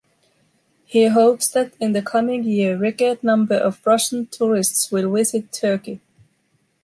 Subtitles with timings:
[0.85, 6.01] He hopes that in the coming year record number of Russian tourists will visit Turkey.